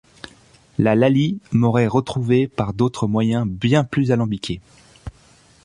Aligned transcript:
La 0.79 0.95
Laly 0.95 1.37
m'aurait 1.51 1.85
retrouvé 1.85 2.47
par 2.47 2.73
d'autres 2.73 3.05
moyens 3.05 3.45
bien 3.47 3.83
plus 3.83 4.09
alambiqués. 4.11 4.59